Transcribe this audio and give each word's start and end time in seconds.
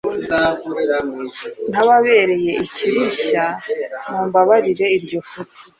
ntababereye 1.69 2.51
ikirushya: 2.65 3.45
mumbabarire 4.09 4.85
iryo 4.97 5.19
futi. 5.29 5.59